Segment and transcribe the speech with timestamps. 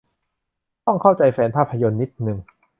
[0.85, 2.37] ต้องเข้าใจแฟนภาพยนตร์นิดนึง